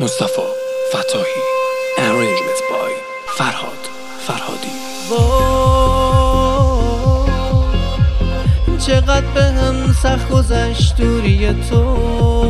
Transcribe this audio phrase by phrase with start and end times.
[0.00, 0.42] مصطفی
[0.88, 1.42] فتاحی.
[1.98, 2.92] Arrangements by
[3.38, 3.88] فرهاد
[4.26, 4.72] فرهادی.
[8.86, 12.47] چقدر به هم سخت گذشت دوری تو.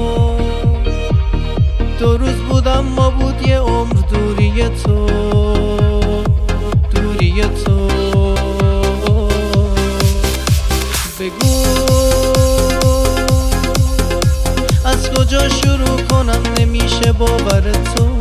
[17.18, 18.18] باور تو.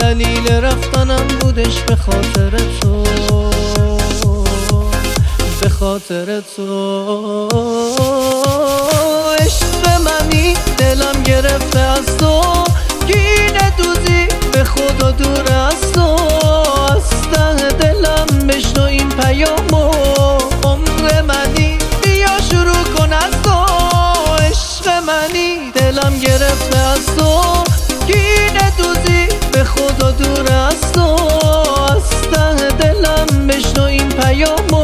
[0.00, 3.02] دلیل رفتنم بودش به خاطر تو.
[5.60, 7.48] به خاطر تو.
[9.40, 12.64] عشق منی دلم گرفته از تو.
[13.06, 16.29] گینه دوزی به خدا دور از تو.
[25.06, 27.42] منی دلم گرفته از تو.
[28.06, 31.14] گینه دوزی به خدا دور از تو.
[31.92, 34.79] از ته دلم بشنو این پیامو.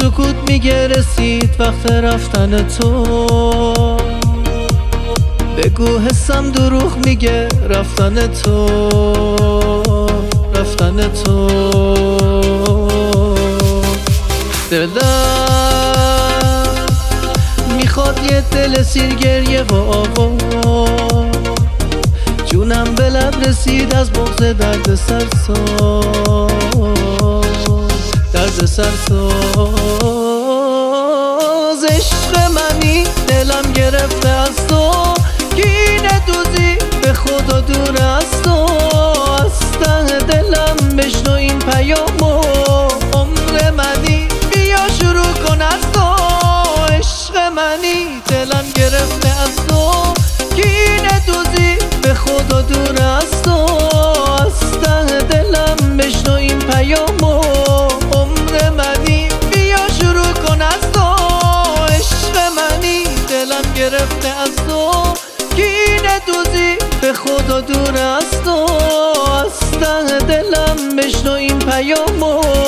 [0.00, 3.96] سکوت میگه رسید وقت رفتن تو.
[5.56, 8.66] بگو حسم دروغ میگه رفتن تو
[10.54, 11.46] رفتن تو.
[14.70, 14.90] دلم
[17.76, 20.36] می‌خواد یه دل سیر گریه و آوا
[22.46, 25.26] جونم به لب رسید از بغز درد سر
[28.50, 29.44] درد سر ساز.
[31.84, 35.14] عشق منی دلم گرفته از تو.
[35.56, 38.66] گینه دوزی به خدا دور از تو.
[39.44, 42.40] از ته دلم بشنو این پیامو.
[43.12, 46.14] عمر منی بیا شروع کن از تو.
[46.92, 50.14] عشق منی دلم گرفته از تو.
[50.54, 53.66] گینه دوزی به خدا دور از تو.
[54.44, 57.39] از ته دلم بشنو این پیامو.
[64.10, 64.90] دلم گرفته از تو.
[65.56, 68.66] گینه دوزی به خدا دور از تو.
[69.32, 72.59] از ته دلم بشنو این پیامو.